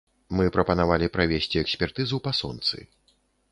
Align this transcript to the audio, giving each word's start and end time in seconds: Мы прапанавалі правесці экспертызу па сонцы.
Мы 0.37 0.45
прапанавалі 0.55 1.09
правесці 1.17 1.63
экспертызу 1.65 2.21
па 2.29 2.35
сонцы. 2.41 2.77